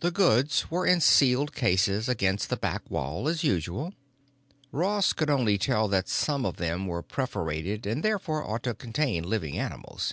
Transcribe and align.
The 0.00 0.10
goods 0.10 0.70
were 0.70 0.84
in 0.84 1.00
sealed 1.00 1.54
cases 1.54 2.10
against 2.10 2.50
the 2.50 2.58
back 2.58 2.82
wall 2.90 3.26
as 3.26 3.42
usual. 3.42 3.94
Ross 4.70 5.14
could 5.14 5.30
only 5.30 5.56
tell 5.56 5.88
that 5.88 6.10
some 6.10 6.44
of 6.44 6.58
them 6.58 6.86
were 6.86 7.00
perforated 7.02 7.86
and 7.86 8.02
therefore 8.02 8.44
ought 8.44 8.64
to 8.64 8.74
contain 8.74 9.24
living 9.24 9.58
animals. 9.58 10.12